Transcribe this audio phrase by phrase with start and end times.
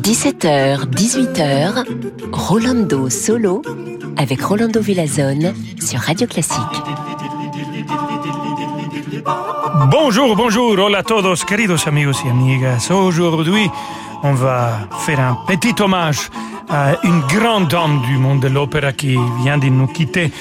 [0.00, 1.84] 17h, 18h,
[2.32, 3.62] Rolando Solo
[4.16, 6.58] avec Rolando Villazone sur Radio Classique.
[9.88, 12.90] Bonjour, bonjour, hola a todos, queridos amigos y amigas.
[12.90, 13.70] Aujourd'hui,
[14.24, 16.28] on va faire un petit hommage
[16.68, 20.32] à une grande dame du monde de l'opéra qui vient de nous quitter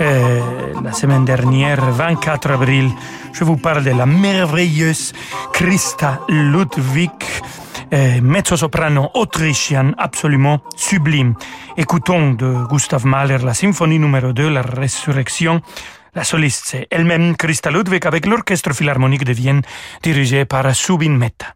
[0.00, 0.40] euh,
[0.82, 2.90] la semaine dernière, 24 avril.
[3.32, 5.12] Je vous parle de la merveilleuse
[5.52, 7.10] Christa Ludwig,
[7.92, 11.34] euh, mezzo-soprano autrichienne absolument sublime.
[11.76, 15.60] Écoutons de Gustav Mahler la symphonie numéro 2, La Résurrection.
[16.14, 19.62] La soliste, elle-même Christa Ludwig avec l'Orchestre Philharmonique de Vienne
[20.02, 21.54] dirigé par Subin Mehta.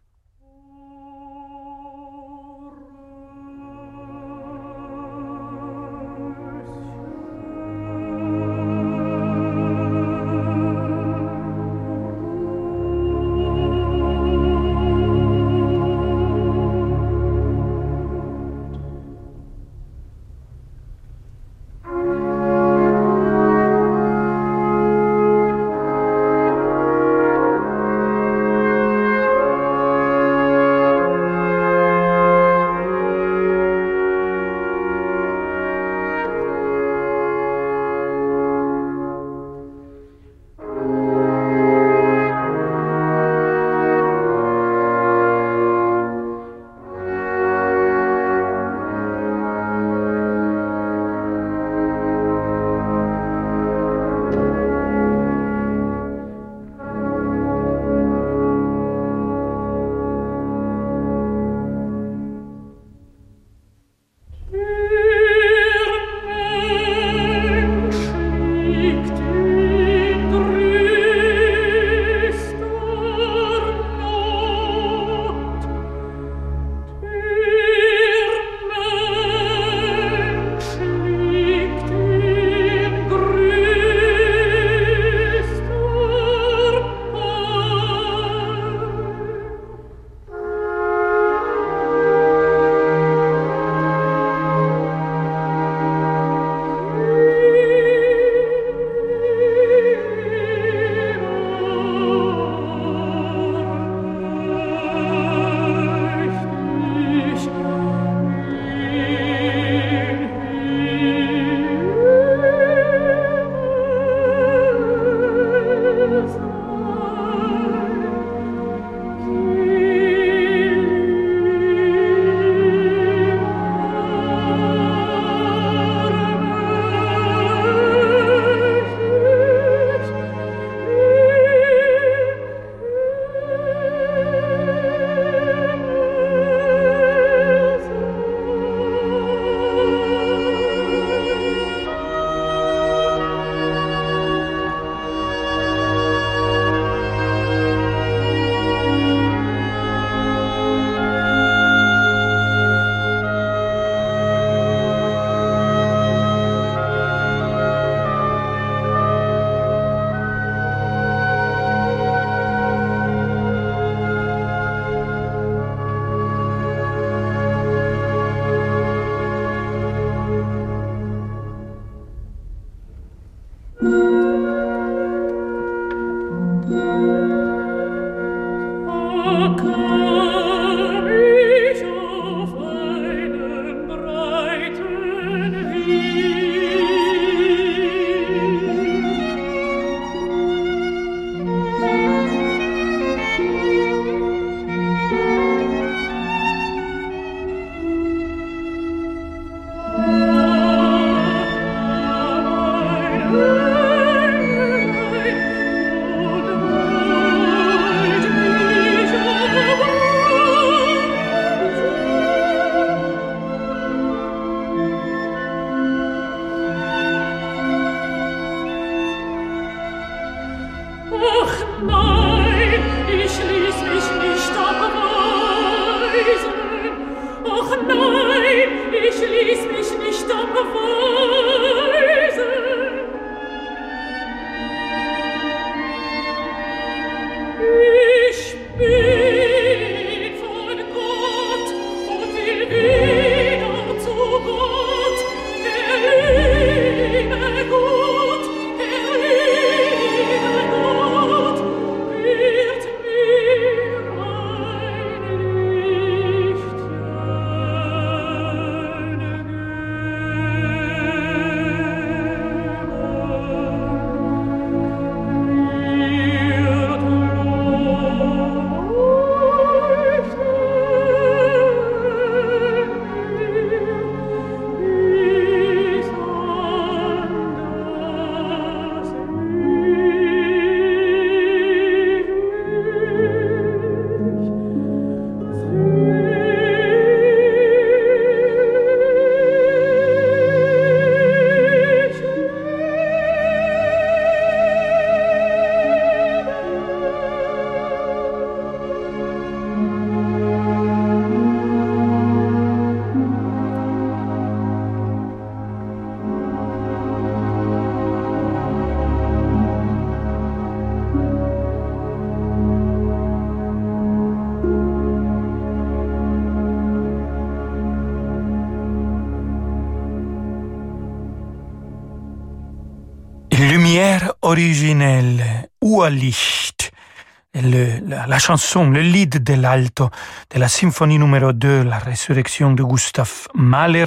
[326.09, 330.09] Le, la, chanson, le lead de l'alto
[330.53, 334.05] de la symphonie numéro 2, La résurrection de Gustav Mahler.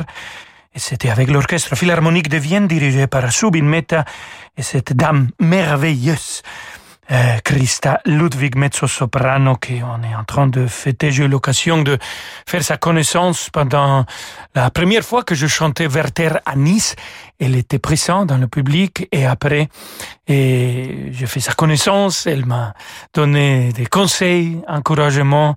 [0.72, 4.04] Et c'était avec l'orchestre philharmonique de Vienne dirigé par Subin Mehta
[4.56, 6.42] et cette dame merveilleuse
[7.12, 11.10] euh, Christa Ludwig mezzo-soprano qu'on est en train de fêter.
[11.10, 11.98] J'ai eu l'occasion de
[12.46, 14.04] faire sa connaissance pendant
[14.54, 16.94] la première fois que je chantais Werther à Nice.
[17.40, 19.68] Elle était présente dans le public et après,
[20.28, 22.26] et j'ai fait sa connaissance.
[22.26, 22.74] Elle m'a
[23.12, 25.56] donné des conseils, encouragements.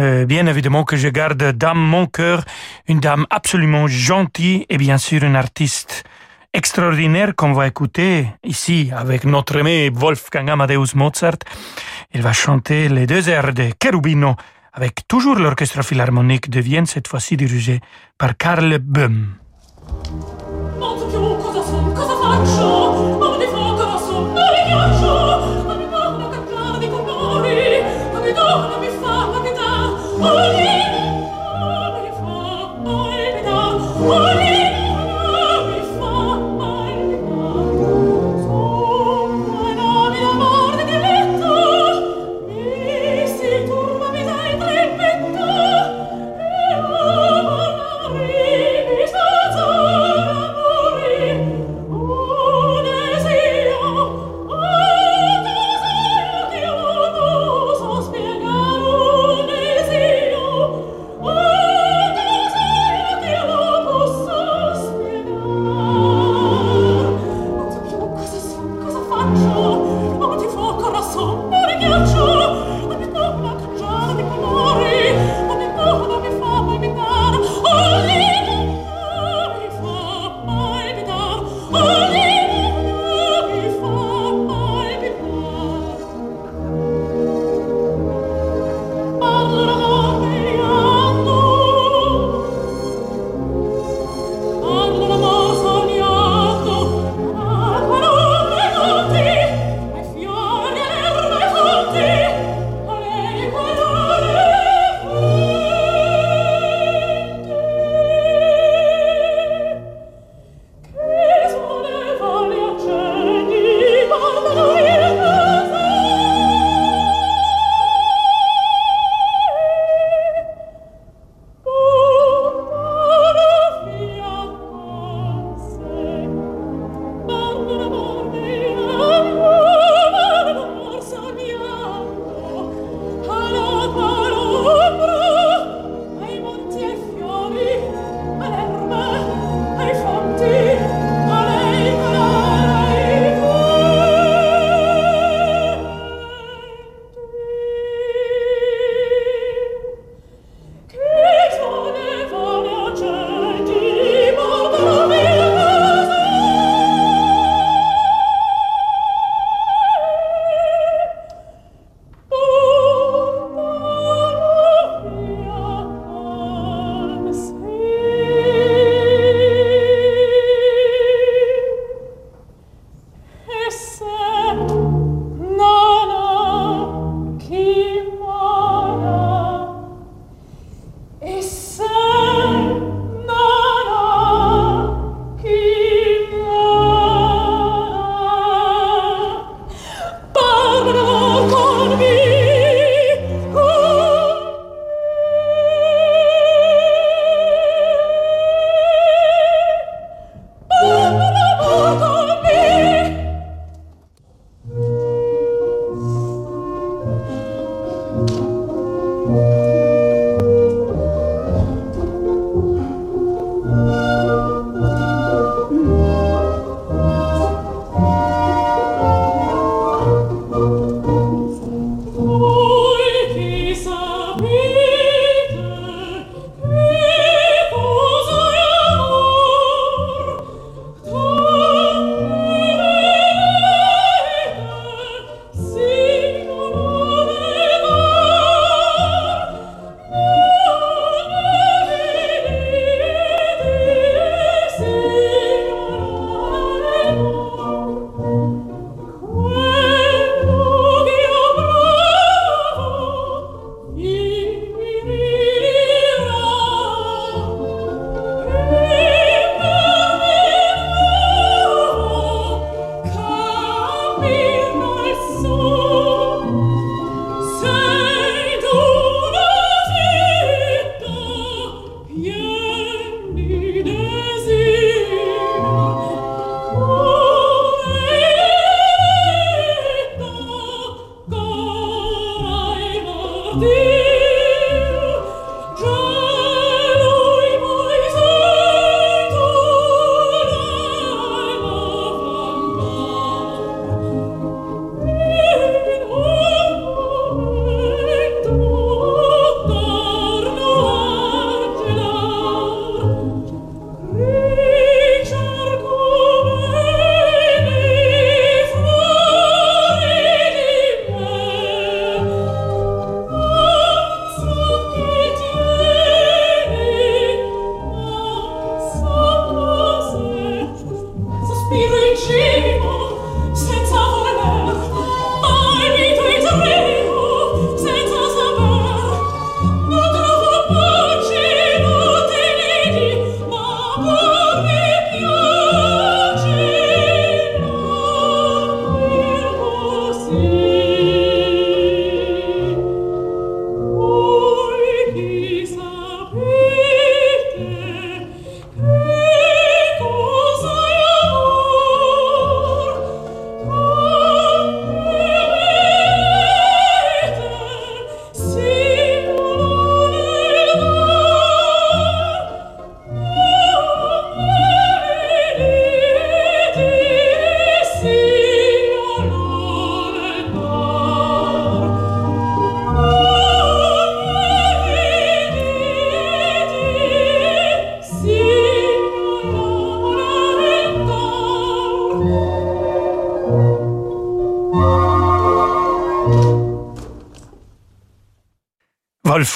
[0.00, 2.44] Euh, bien évidemment que je garde dans mon cœur
[2.88, 6.02] une dame absolument gentille et bien sûr une artiste
[6.54, 11.38] extraordinaire qu'on va écouter ici avec notre aimé Wolfgang Amadeus Mozart.
[12.14, 14.36] Il va chanter les deux airs de Cherubino
[14.72, 17.80] avec toujours l'orchestre philharmonique de Vienne, cette fois-ci dirigé
[18.16, 19.34] par Karl Böhm.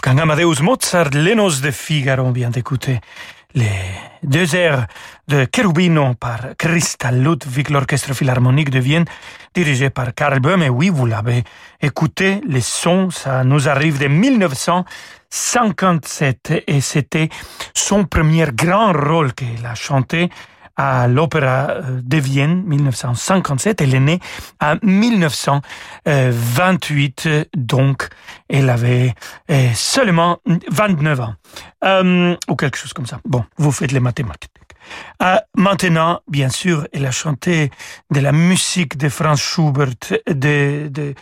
[0.08, 2.98] Wolfgang Amadeus Mozart, Lenos de Figaro, on vient d'écouter
[3.54, 3.68] les
[4.22, 4.86] deux airs
[5.26, 9.04] de Cherubino par Christa Ludwig, l'orchestre philharmonique de Vienne,
[9.52, 10.62] dirigé par Karl Böhm.
[10.62, 11.44] Et oui, vous l'avez
[11.82, 17.28] écouté, les sons, ça nous arrive de 1957 et c'était
[17.74, 20.30] son premier grand rôle qu'il a chanté
[20.78, 23.82] à l'Opéra euh, de Vienne 1957.
[23.82, 24.20] Elle est née
[24.62, 28.08] en 1928, donc
[28.48, 29.12] elle avait
[29.50, 30.38] euh, seulement
[30.70, 31.34] 29 ans,
[31.84, 33.20] euh, ou quelque chose comme ça.
[33.24, 34.52] Bon, vous faites les mathématiques.
[35.22, 37.70] Euh, maintenant, bien sûr, elle a chanté
[38.10, 39.94] de la musique de Franz Schubert,
[40.28, 41.14] de, de,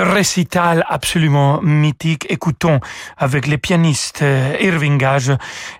[0.00, 2.26] récitals absolument mythiques.
[2.28, 2.80] Écoutons
[3.16, 5.32] avec les pianistes euh, Irving Gage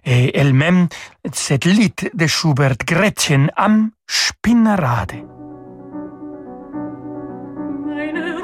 [0.04, 0.88] et elle-même
[1.32, 5.22] cette lied de Schubert, Gretchen am Spinnerade.
[7.86, 8.36] Meine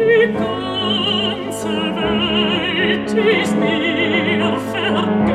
[0.00, 5.29] die ganze Welt ist mir vergelt.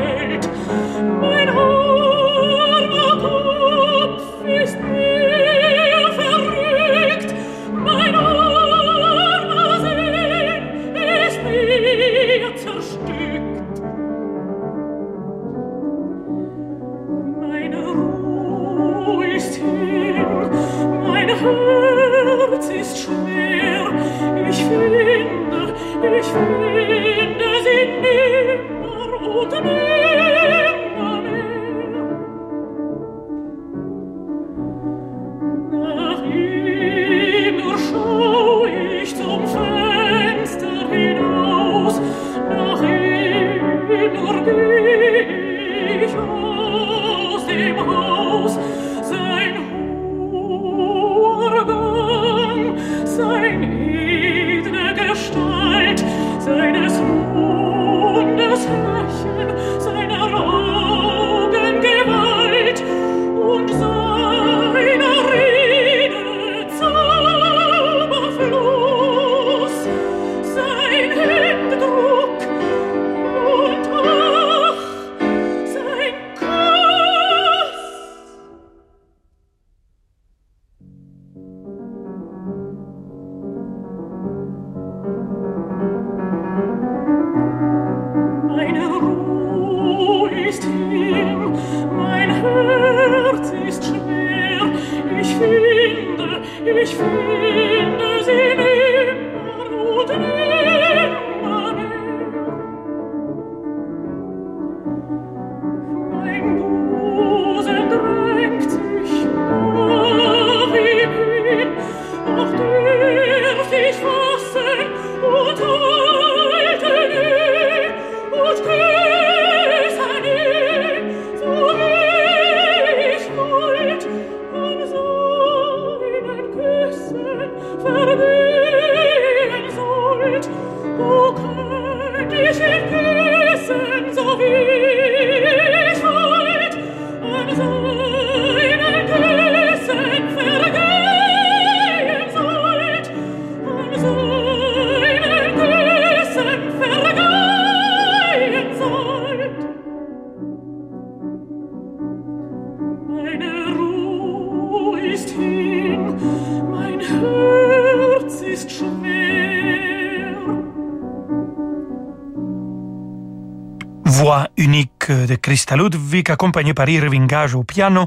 [164.04, 168.06] Voix unique de Christa Ludwig, accompagnée par Irving Gage au piano,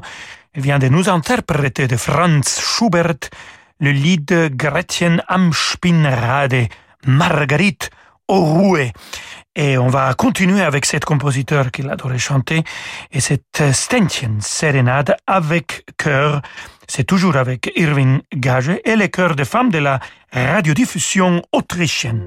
[0.54, 3.30] vient de nous interpréter de Franz Schubert
[3.80, 6.68] le lied Gretchen am Spinnrade,
[7.06, 7.90] Marguerite
[8.28, 8.92] au rouet.
[9.56, 12.62] Et on va continuer avec cet compositeur qu'il adorait chanter
[13.10, 16.40] et cette Ständchen sérénade avec chœur.
[16.86, 20.00] C'est toujours avec Irving Gage et les chœurs de femmes de la
[20.32, 22.26] radiodiffusion autrichienne.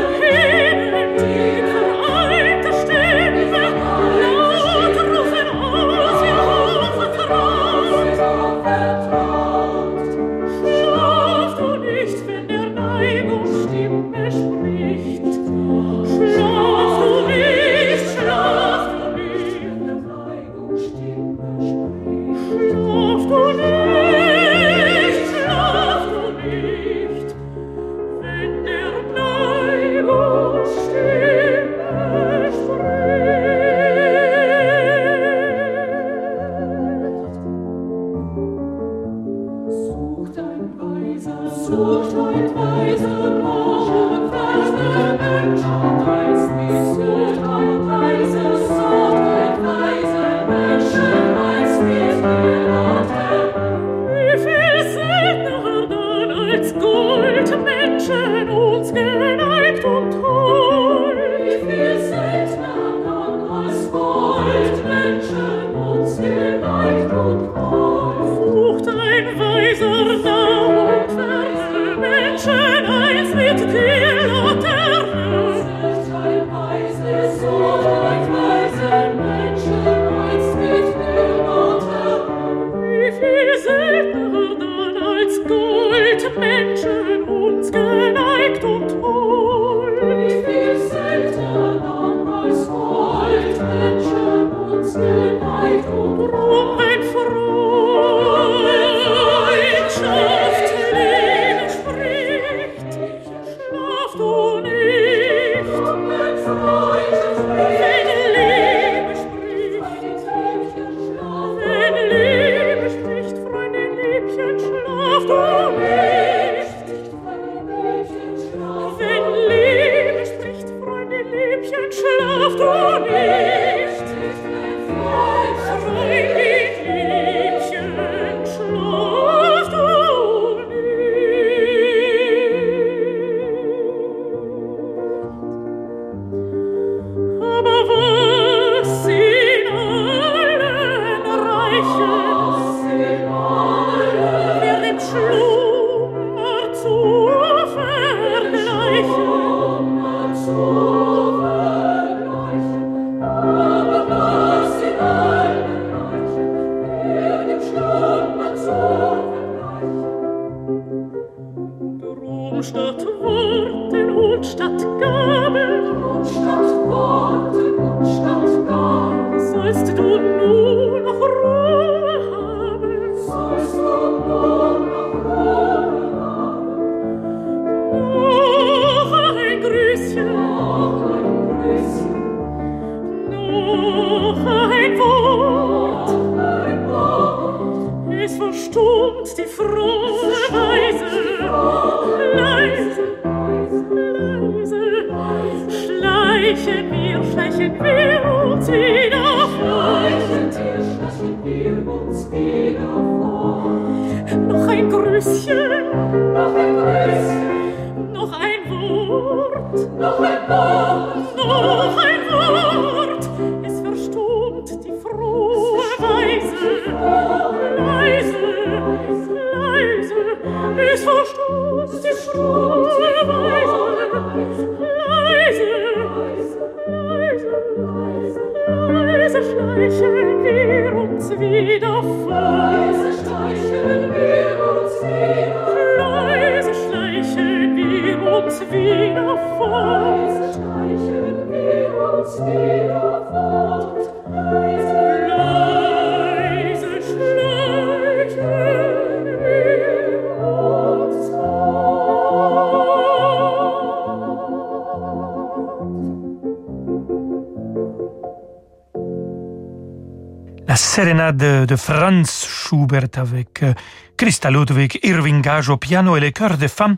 [260.91, 263.73] sérénade de Franz Schubert avec euh,
[264.17, 266.97] Christa Ludwig, Irving Gage au piano et les chœurs de femmes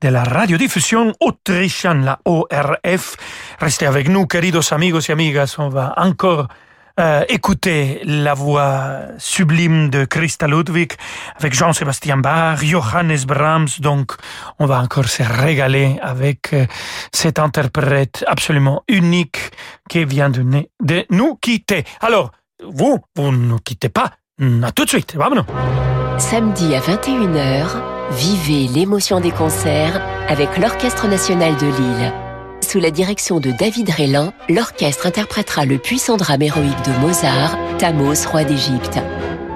[0.00, 3.16] de la radiodiffusion autrichienne, la ORF.
[3.60, 5.56] Restez avec nous, queridos amigos y amigas.
[5.58, 6.48] On va encore
[6.98, 10.94] euh, écouter la voix sublime de Christa Ludwig
[11.36, 13.68] avec Jean-Sébastien Bach, Johannes Brahms.
[13.80, 14.12] Donc,
[14.58, 16.64] on va encore se régaler avec euh,
[17.12, 19.50] cet interprète absolument unique
[19.90, 21.84] qui vient de, de nous quitter.
[22.00, 22.30] Alors,
[22.68, 24.12] vous, vous ne quittez pas.
[24.62, 25.16] À tout de suite.
[26.18, 27.66] Samedi à 21h,
[28.12, 32.12] vivez l'émotion des concerts avec l'Orchestre national de Lille.
[32.60, 38.26] Sous la direction de David Rélan, l'orchestre interprétera le puissant drame héroïque de Mozart, Thamos,
[38.28, 38.98] roi d'Égypte.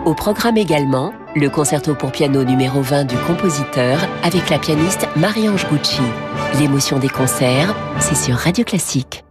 [0.04, 5.66] Au programme également, le concerto pour piano numéro 20 du compositeur avec la pianiste Marie-Ange
[5.68, 6.02] Gucci.
[6.60, 9.24] L'émotion des concerts, c'est sur Radio Classique.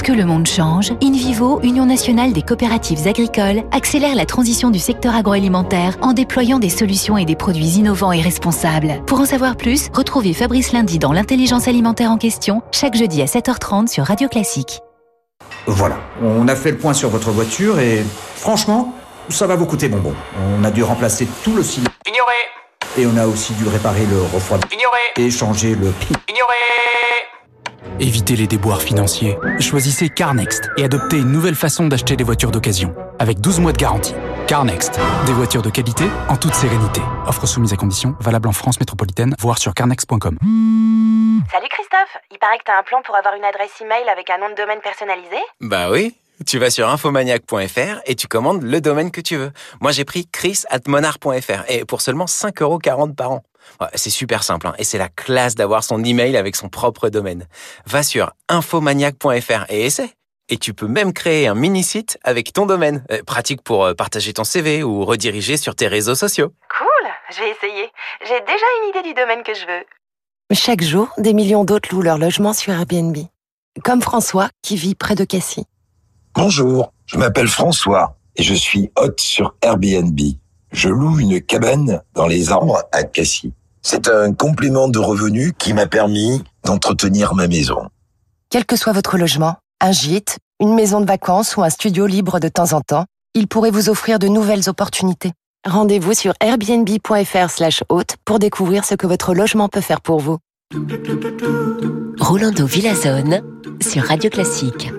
[0.00, 4.78] Parce que le monde change, InVivo, Union nationale des coopératives agricoles, accélère la transition du
[4.78, 9.02] secteur agroalimentaire en déployant des solutions et des produits innovants et responsables.
[9.06, 13.26] Pour en savoir plus, retrouvez Fabrice Lundi dans l'intelligence alimentaire en question, chaque jeudi à
[13.26, 14.80] 7h30 sur Radio Classique.
[15.66, 18.02] Voilà, on a fait le point sur votre voiture et
[18.36, 18.94] franchement,
[19.28, 20.14] ça va vous coûter bonbon.
[20.58, 22.32] On a dû remplacer tout le cylindre Ignoré
[22.96, 25.92] et on a aussi dû réparer le refroidissement Ignoré et changer le.
[26.26, 26.56] Ignoré
[27.98, 29.36] Évitez les déboires financiers.
[29.58, 32.94] Choisissez CarNext et adoptez une nouvelle façon d'acheter des voitures d'occasion.
[33.18, 34.14] Avec 12 mois de garantie.
[34.46, 35.00] CarNext.
[35.26, 37.00] Des voitures de qualité en toute sérénité.
[37.26, 40.38] Offre soumise à conditions, valable en France métropolitaine, voire sur carnext.com.
[41.50, 44.38] Salut Christophe, il paraît que t'as un plan pour avoir une adresse email avec un
[44.38, 45.36] nom de domaine personnalisé?
[45.60, 46.14] Bah oui,
[46.46, 49.52] tu vas sur infomaniac.fr et tu commandes le domaine que tu veux.
[49.80, 53.42] Moi j'ai pris chris.monard.fr et pour seulement 5,40€ par an.
[53.94, 57.46] C'est super simple hein, et c'est la classe d'avoir son email avec son propre domaine.
[57.86, 60.10] Va sur infomaniac.fr et essaie.
[60.52, 63.04] Et tu peux même créer un mini-site avec ton domaine.
[63.12, 66.52] Euh, pratique pour euh, partager ton CV ou rediriger sur tes réseaux sociaux.
[66.76, 67.88] Cool, je vais essayer.
[68.26, 69.84] J'ai déjà une idée du domaine que je veux.
[70.52, 73.16] Chaque jour, des millions d'autres louent leur logement sur Airbnb.
[73.84, 75.64] Comme François, qui vit près de Cassis.
[76.34, 80.18] Bonjour, je m'appelle François et je suis hôte sur Airbnb.
[80.72, 83.52] Je loue une cabane dans les arbres à Cassis.
[83.82, 87.88] C'est un complément de revenus qui m'a permis d'entretenir ma maison.
[88.50, 92.40] Quel que soit votre logement, un gîte, une maison de vacances ou un studio libre
[92.40, 95.32] de temps en temps, il pourrait vous offrir de nouvelles opportunités.
[95.66, 100.38] Rendez-vous sur airbnb.fr slash hôte pour découvrir ce que votre logement peut faire pour vous.
[102.18, 103.42] Rolando Villazone
[103.80, 104.90] sur Radio Classique.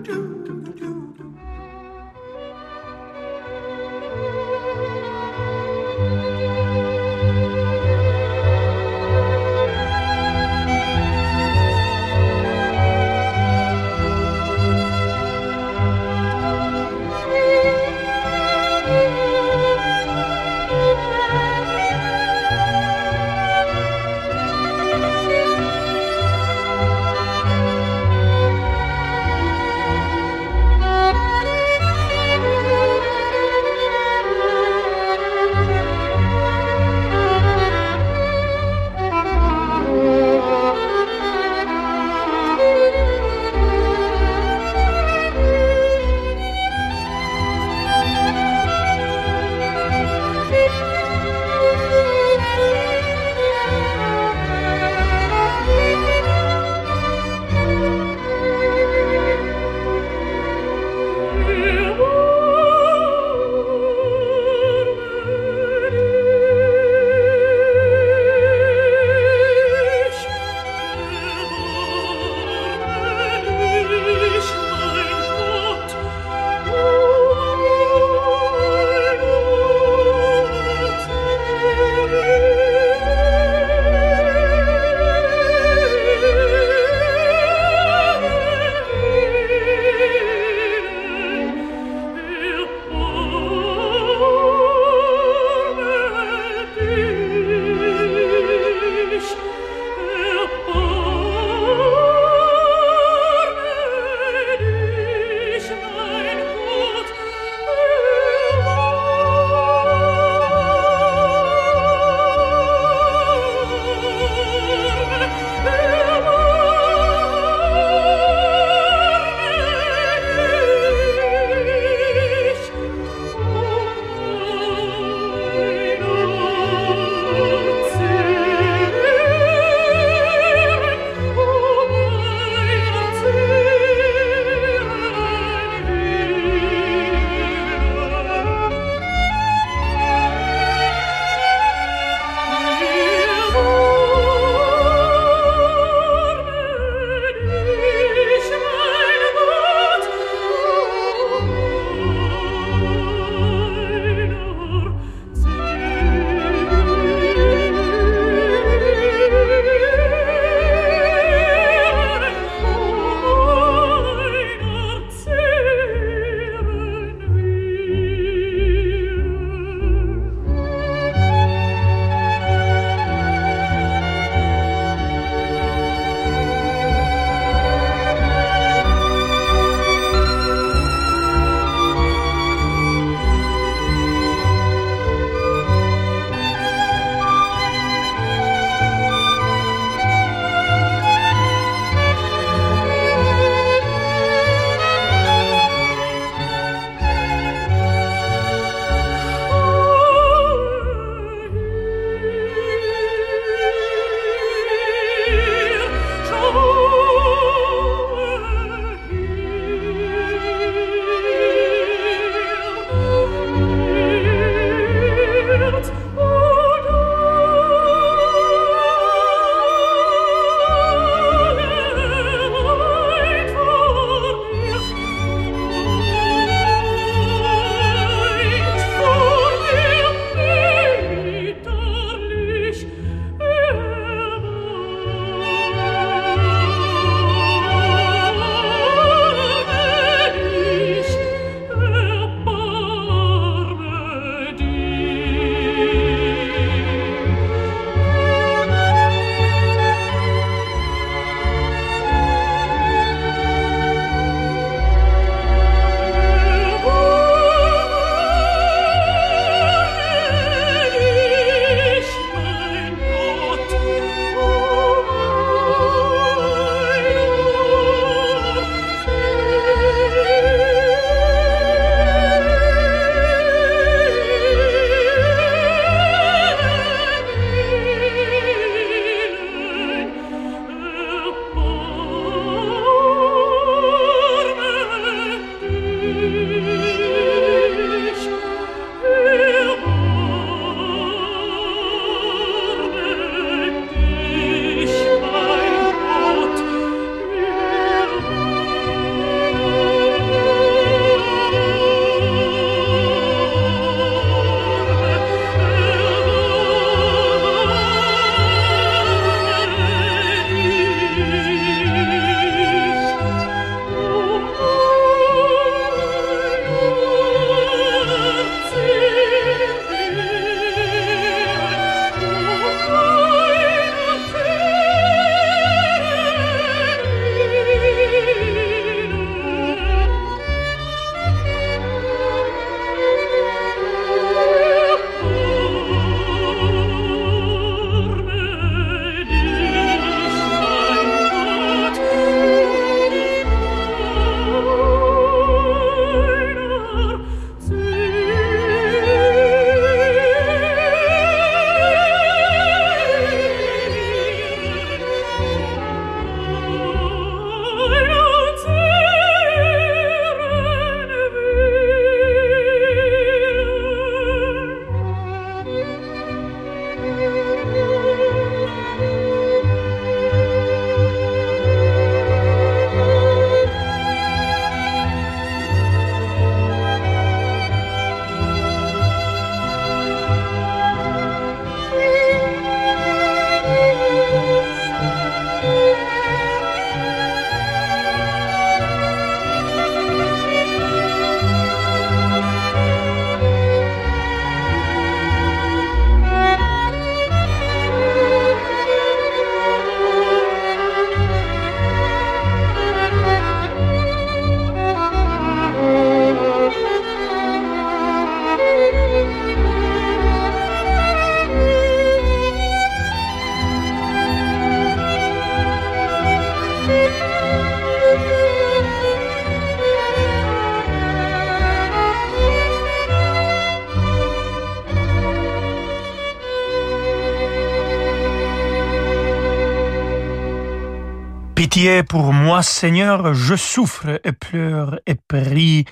[432.08, 435.86] Pour moi, Seigneur, je souffre et pleure et prie.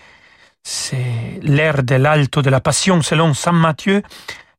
[0.62, 4.04] C'est l'air de l'alto de la Passion selon Saint Matthieu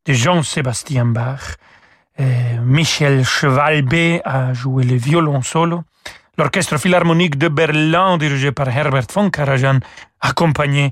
[0.06, 1.54] de Jean-Sébastien Bach.
[2.64, 5.84] Michel Chevalbé a joué le violon solo.
[6.36, 9.78] L'orchestre philharmonique de Berlin, dirigé par Herbert von Karajan,
[10.20, 10.90] accompagné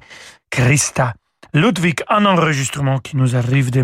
[0.50, 1.14] Christa
[1.52, 3.82] Ludwig, un enregistrement qui nous arrive de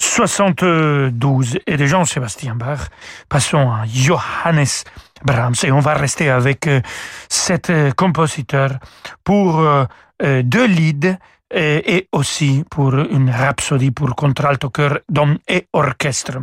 [0.00, 2.88] 1972 et de Jean-Sébastien Bach.
[3.28, 4.84] Passons à Johannes
[5.24, 6.80] Brahms et on va rester avec euh,
[7.28, 8.78] cet euh, compositeur
[9.24, 9.84] pour euh,
[10.42, 11.16] deux leads
[11.50, 16.40] et aussi pour une rhapsodie pour contralto, chœur, d'homme et orchestre.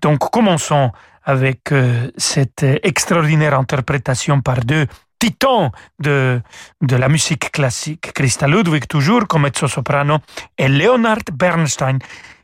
[0.00, 0.92] Donc commençons
[1.24, 1.74] avec
[2.16, 4.86] cette extraordinaire interprétation par deux
[5.18, 6.40] titans de,
[6.80, 10.20] de la musique classique, Christa Ludwig toujours comme mezzo-soprano
[10.56, 11.98] et Leonard Bernstein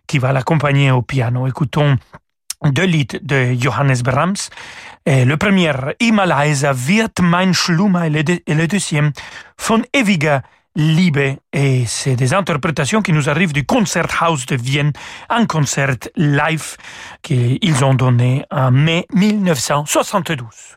[0.07, 1.47] qui va l'accompagner au piano.
[1.47, 1.97] Écoutons
[2.65, 4.51] deux lieds de Johannes Brahms.
[5.07, 9.13] Le premier, Himalaya wird mein Schlummer, et le, deuxième,
[9.59, 10.39] von ewiger
[10.75, 11.39] Liebe.
[11.53, 14.93] Et c'est des interprétations qui nous arrivent du Concerthaus de Vienne,
[15.29, 16.77] un concert live
[17.23, 20.77] qu'ils ont donné en mai 1972.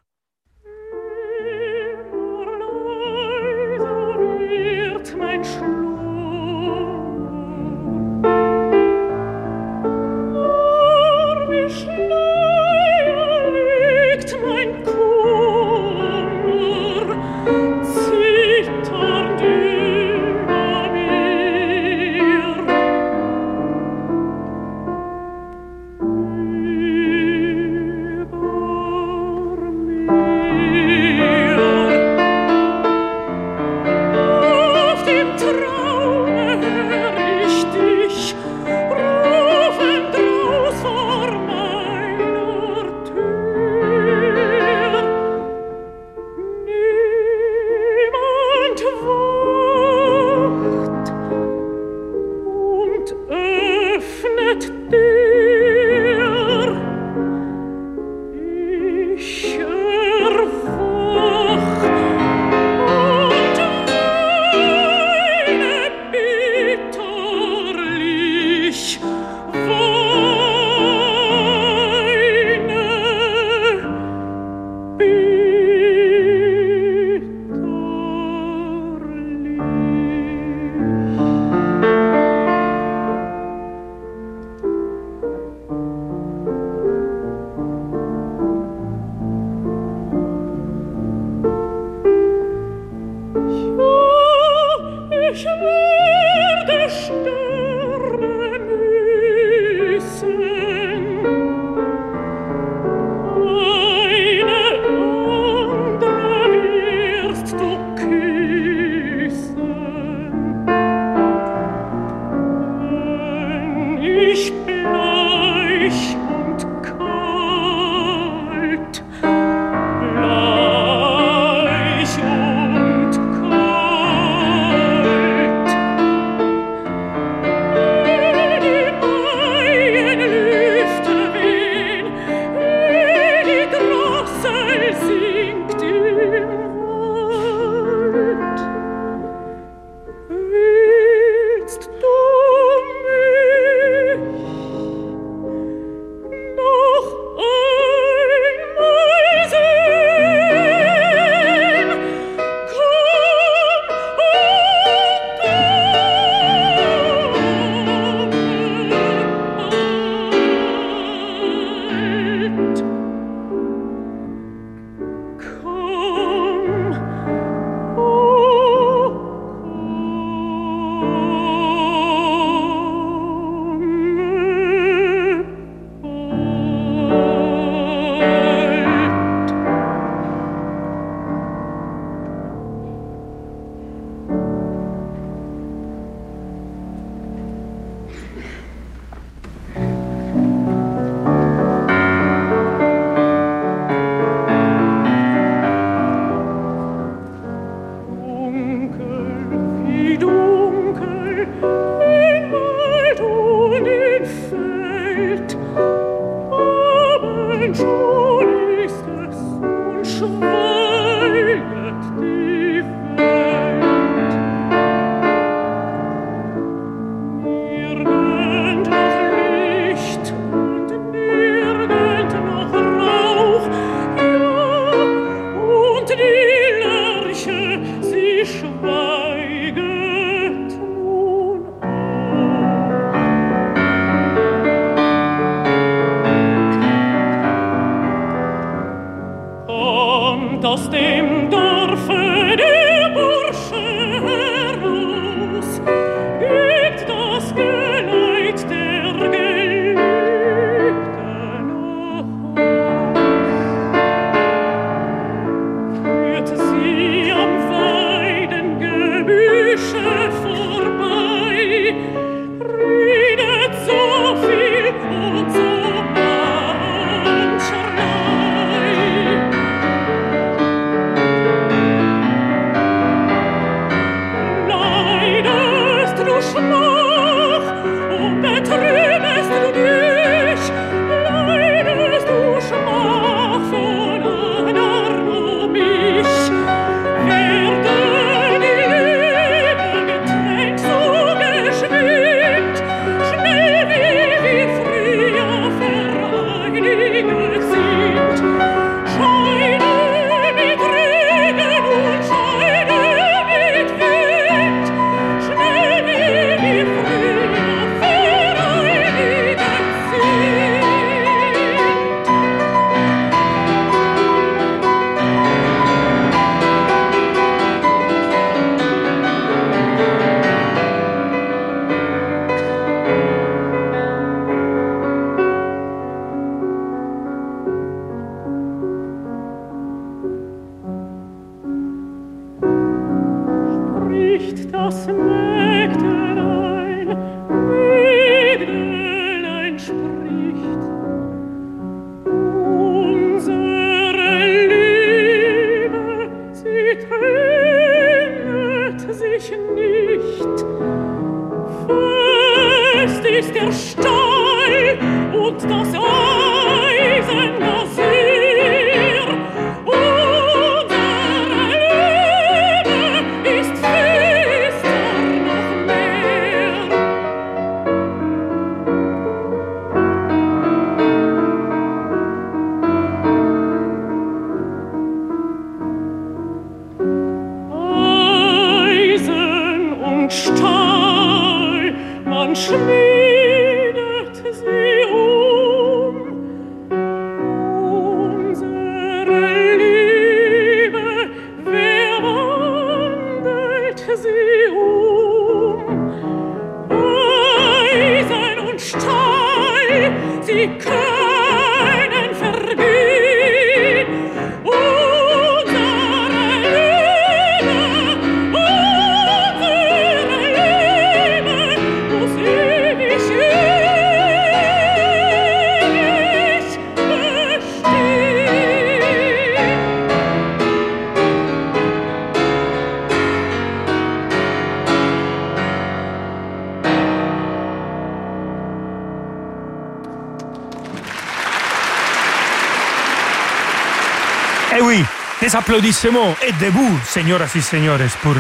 [435.56, 438.36] Applaudissements et debout, señoras y señores, pour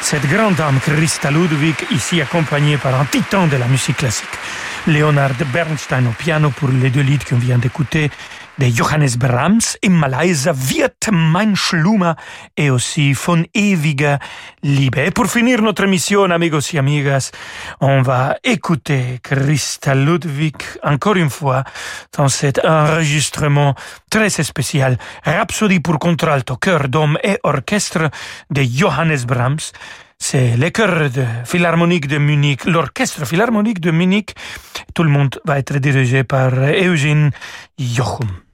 [0.00, 4.38] cette grande dame Christa Ludwig, ici accompagnée par un titan de la musique classique,
[4.86, 8.10] Leonard Bernstein au piano pour les deux lieds qu'on vient d'écouter,
[8.58, 12.16] de Johannes Brahms, im Malaysia wird mein Schlummer
[12.56, 14.18] et aussi von ewiger
[14.62, 14.98] Liebe.
[14.98, 17.32] Et pour finir notre émission, amigos y amigas,
[17.80, 21.64] on va écouter Christa Ludwig encore une fois
[22.16, 23.74] dans cet enregistrement
[24.10, 28.10] très spécial, Rhapsodie pour contralto, chœur d'homme et orchestre
[28.50, 29.72] de Johannes Brahms.
[30.18, 34.34] C'est le chœur de Philharmonique de Munich, l'orchestre Philharmonique de Munich.
[34.94, 37.32] Tout le monde va être dirigé par Eugene
[37.78, 38.45] Jochum.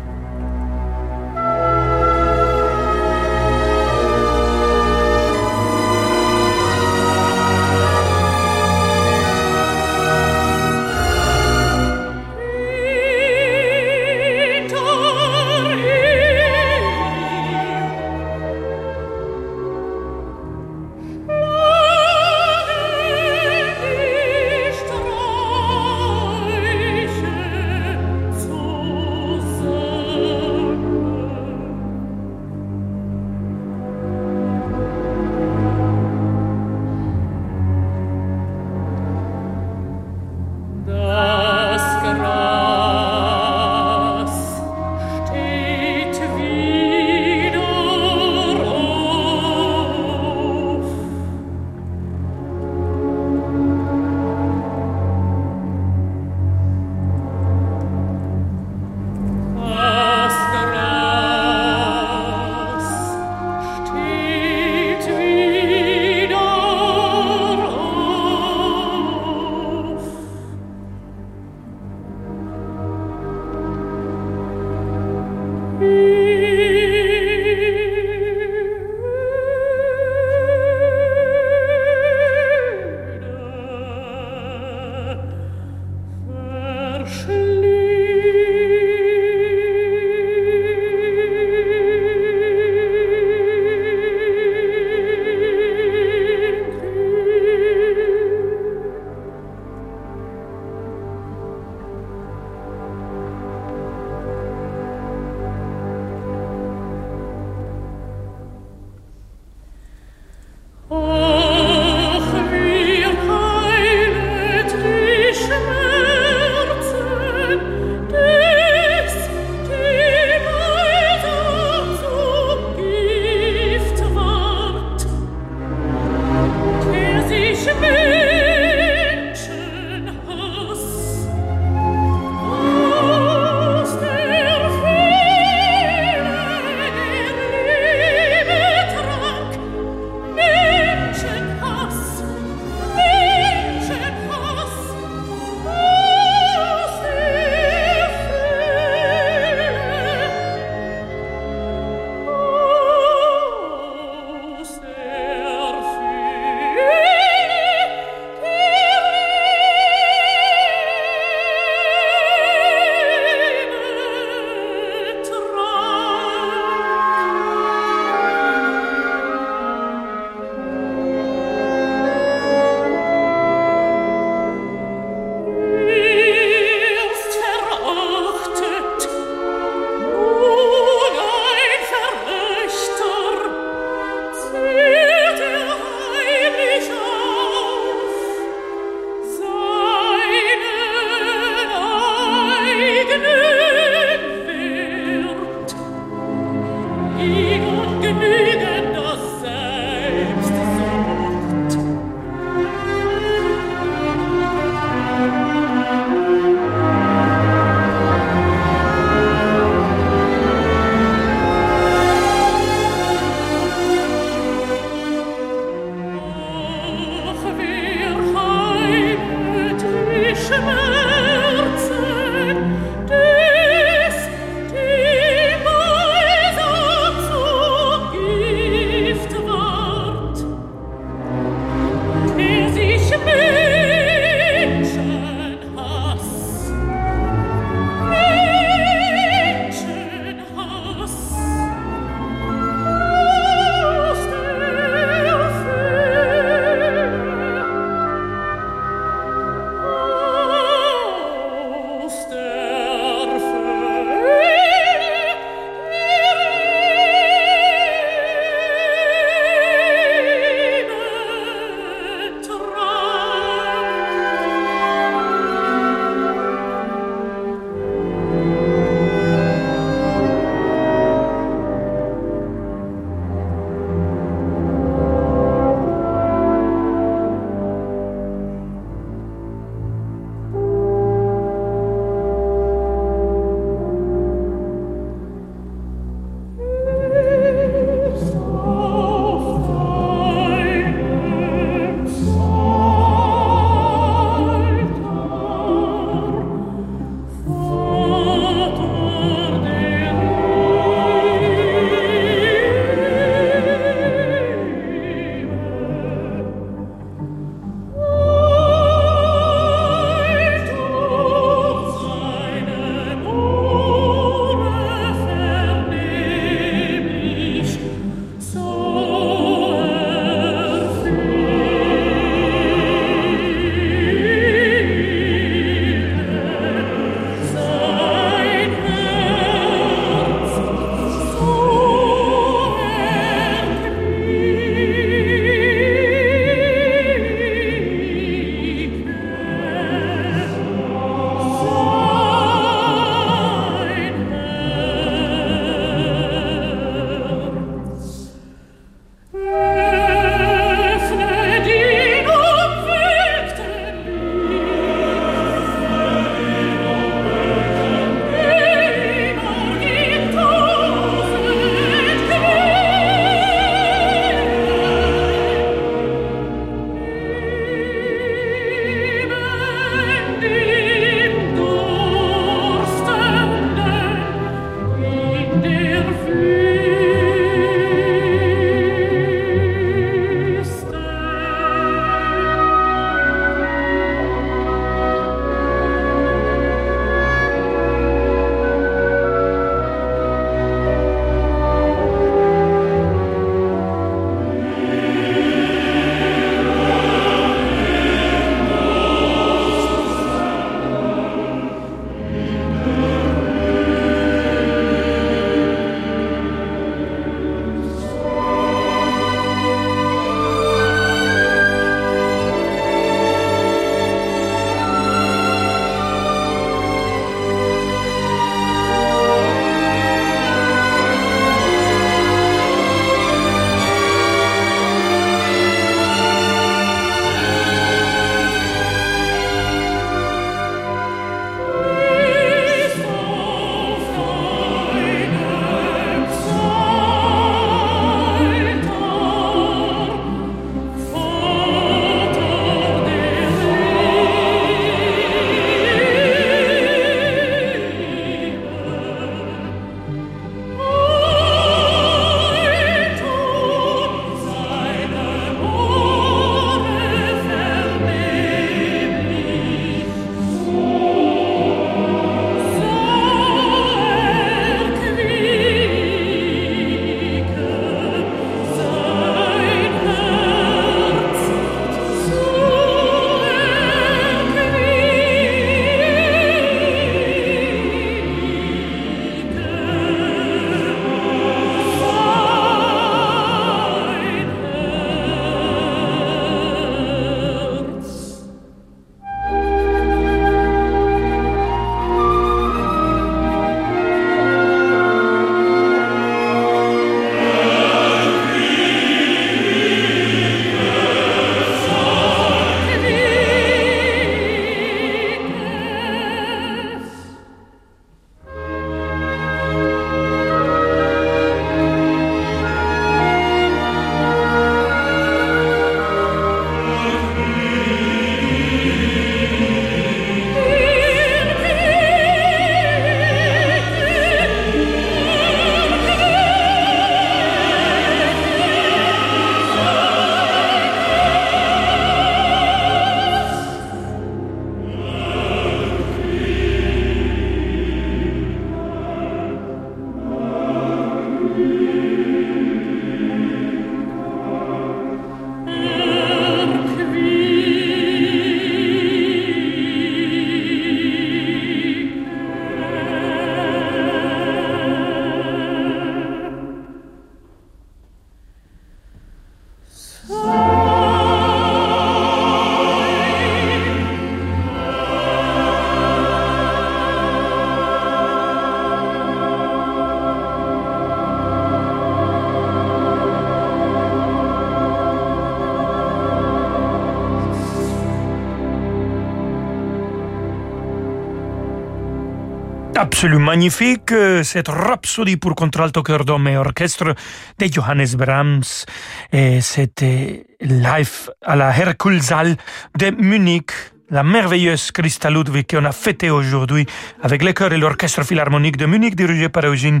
[583.12, 584.10] Absolument magnifique,
[584.42, 587.14] cette rhapsodie pour contralto, cœur d'homme et orchestre
[587.58, 588.86] de Johannes Brahms.
[589.30, 592.56] Et c'était live à la Herkulsal
[592.98, 593.70] de Munich
[594.12, 596.86] la merveilleuse Christa Ludwig qu'on a fêté aujourd'hui
[597.22, 600.00] avec le chœur et l'orchestre philharmonique de Munich dirigé par Eugene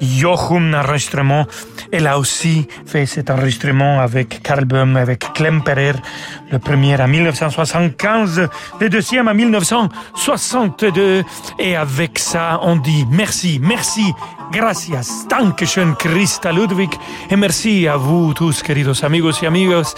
[0.00, 1.46] Jochum enregistrement.
[1.92, 5.94] Elle a aussi fait cet enregistrement avec Karl Böhm, avec Klemperer,
[6.50, 8.48] le premier en 1975,
[8.80, 11.22] le deuxième en 1962.
[11.60, 14.12] Et avec ça, on dit merci, merci,
[14.50, 16.90] gracias, dankeschön Christa Ludwig.
[17.30, 19.94] Et merci à vous tous, queridos amigos y amigos,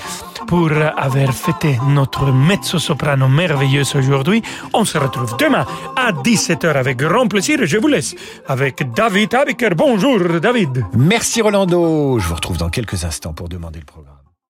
[0.46, 4.42] pour avoir fêté notre mezzo-soprano merveilleuse aujourd'hui.
[4.72, 5.64] On se retrouve demain
[5.96, 8.14] à 17h avec grand plaisir je vous laisse
[8.46, 9.70] avec David Abiker.
[9.76, 10.84] Bonjour David.
[10.96, 12.18] Merci Rolando.
[12.18, 14.25] Je vous retrouve dans quelques instants pour demander le programme.